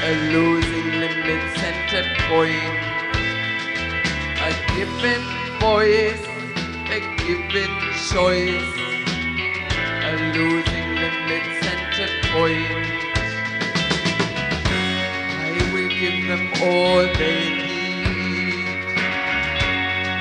A 0.00 0.12
losing 0.32 0.88
limit 1.00 1.42
center 1.56 2.04
point 2.28 2.88
a 4.40 4.52
given 4.74 5.22
voice, 5.58 6.37
a 6.90 7.00
given 7.18 7.70
choice, 8.08 8.72
a 10.08 10.12
losing 10.34 10.88
limit 10.96 11.44
center 11.62 12.08
point. 12.32 12.86
I 15.36 15.70
will 15.72 15.90
give 15.90 16.18
them 16.28 16.48
all 16.62 17.04
they 17.20 17.42
need, 17.60 18.64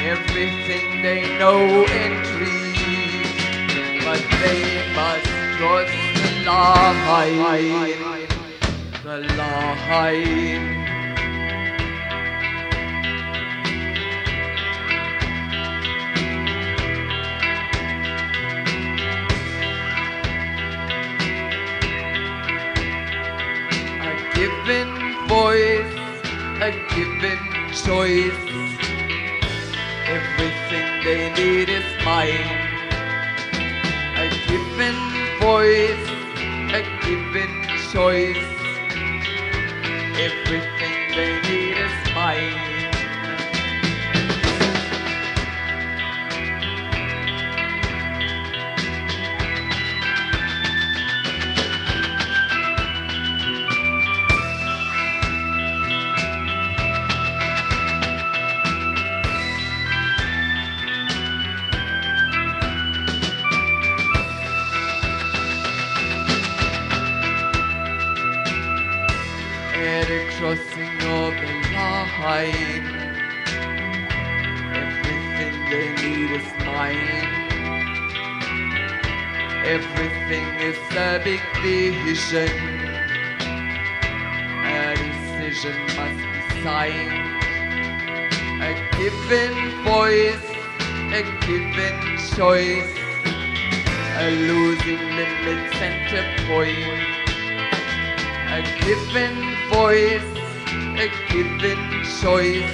everything 0.03 1.01
they 1.01 1.38
know 1.39 1.86
and 1.86 2.28
read, 2.41 4.03
but 4.03 4.22
they 4.41 4.61
must 4.93 5.26
trust 5.57 5.95
the 6.22 6.32
line, 6.45 7.47
the 9.03 9.18
line. 9.38 10.77
Given 26.98 27.38
choice. 27.86 28.39
Everything 30.16 30.88
they 31.06 31.32
need 31.38 31.70
is 31.70 31.86
mine. 32.04 32.50
A 34.24 34.28
given 34.50 34.98
voice, 35.39 36.06
a 36.74 36.82
given 37.06 37.54
choice. 37.91 38.48
Everything 40.28 40.98
they 41.16 41.34
need 41.48 41.78
is 41.86 42.16
mine. 42.16 42.66
A 82.30 82.46
decision 84.96 85.78
must 85.96 86.18
be 86.18 86.62
signed. 86.62 87.42
A 88.62 88.72
given 88.98 89.54
voice, 89.86 90.48
a 91.14 91.22
given 91.48 91.98
choice. 92.36 92.92
A 94.20 94.32
losing 94.32 95.04
limit 95.16 95.74
center 95.76 96.24
point 96.48 97.18
a 98.50 98.62
given 98.82 99.36
voice, 99.70 100.24
a 100.98 101.08
given 101.32 101.80
choice, 102.20 102.72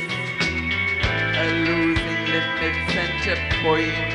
a 1.11 1.47
losing 1.67 2.23
limit 2.31 2.75
center 2.93 3.37
point. 3.61 4.09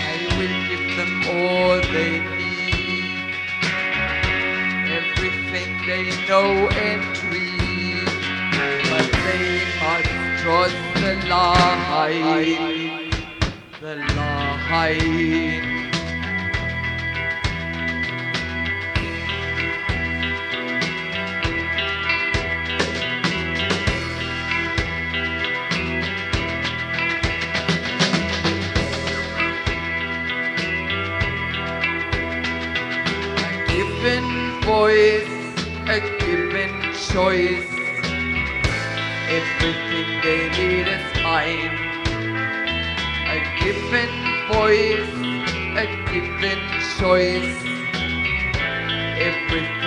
I 0.00 0.18
will 0.36 0.58
give 0.68 0.86
them 0.96 1.12
all 1.28 1.76
they 1.92 2.37
they 5.88 6.04
know 6.28 6.66
entry, 6.68 8.04
but 8.90 9.08
they 9.24 9.64
must 9.80 10.42
cross 10.42 10.72
the 11.00 11.14
line, 11.30 12.52
the 13.80 13.96
line. 14.14 15.77
Choice. 37.12 37.64
Everything 39.38 40.08
they 40.22 40.42
need 40.58 40.88
is 40.88 41.06
mine. 41.22 41.74
A 43.34 43.38
given 43.60 44.12
voice, 44.52 45.08
a 45.76 45.86
given 46.12 46.60
choice. 46.98 47.56
Everything 49.28 49.77